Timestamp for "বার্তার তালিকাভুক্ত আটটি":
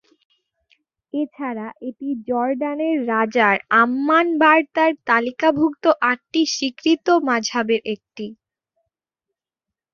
4.41-6.41